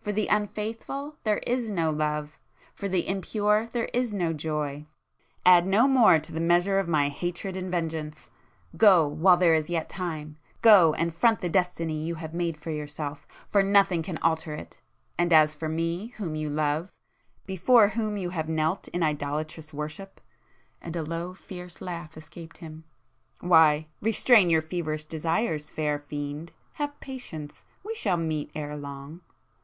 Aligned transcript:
For 0.00 0.12
the 0.12 0.28
unfaithful 0.28 1.16
there 1.24 1.38
is 1.48 1.68
no 1.68 1.90
love,—for 1.90 2.88
the 2.88 3.08
impure 3.08 3.68
there 3.72 3.86
is 3.92 4.14
no 4.14 4.32
joy. 4.32 4.86
Add 5.44 5.66
no 5.66 5.88
more 5.88 6.20
to 6.20 6.30
the 6.32 6.38
measure 6.38 6.78
of 6.78 6.86
my 6.86 7.08
hatred 7.08 7.56
and 7.56 7.72
vengeance!—Go 7.72 9.08
while 9.08 9.36
there 9.36 9.52
is 9.52 9.68
yet 9.68 9.88
time,—go 9.88 10.92
and 10.94 11.12
front 11.12 11.40
the 11.40 11.48
destiny 11.48 11.96
you 12.04 12.14
have 12.14 12.32
made 12.32 12.56
for 12.56 12.70
yourself—for 12.70 13.64
nothing 13.64 14.02
can 14.04 14.16
alter 14.18 14.54
it! 14.54 14.80
And 15.18 15.32
as 15.32 15.56
for 15.56 15.68
me, 15.68 16.14
whom 16.18 16.36
you 16.36 16.50
love,—before 16.50 17.88
whom 17.88 18.16
you 18.16 18.30
have 18.30 18.48
knelt 18.48 18.86
in 18.86 19.02
idolatrous 19.02 19.74
worship—" 19.74 20.20
and 20.80 20.94
a 20.94 21.02
low 21.02 21.34
fierce 21.34 21.80
laugh 21.80 22.16
escaped 22.16 22.58
him—"why,—restrain 22.58 24.50
your 24.50 24.62
feverish 24.62 25.02
desires, 25.02 25.68
fair 25.68 25.98
fiend!—have 25.98 27.00
patience!—we 27.00 27.94
shall 27.96 28.16
meet 28.16 28.52
ere 28.54 28.76
long!" 28.76 29.20